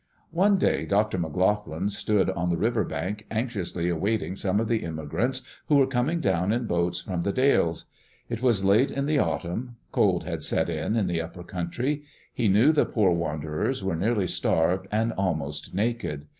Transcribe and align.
One 0.31 0.57
day 0.57 0.87
Dr. 0.87 1.19
McLoughlin 1.19 1.87
stood 1.87 2.31
on 2.31 2.49
the 2.49 2.57
river 2.57 2.83
bank 2.83 3.27
anxiously 3.29 3.87
awaiting 3.87 4.35
some 4.35 4.59
of 4.59 4.67
the 4.67 4.81
immigrants 4.83 5.43
who 5.67 5.75
were 5.75 5.85
coming 5.85 6.19
down 6.19 6.51
in 6.51 6.65
boats 6.65 7.01
from 7.01 7.21
The 7.21 7.31
Dalles. 7.31 7.85
It 8.27 8.41
was 8.41 8.65
late 8.65 8.89
in 8.89 9.05
the 9.05 9.19
autumn. 9.19 9.75
Cold 9.91 10.23
had 10.23 10.41
set 10.41 10.69
in, 10.71 10.95
in 10.95 11.05
the 11.05 11.21
upper 11.21 11.43
country. 11.43 12.01
He 12.33 12.47
knew 12.47 12.71
the 12.71 12.85
poor 12.87 13.11
wanderers 13.11 13.83
were 13.83 13.95
nearly 13.95 14.25
starved 14.25 14.87
and 14.91 15.11
almost 15.11 15.75
naked. 15.75 16.25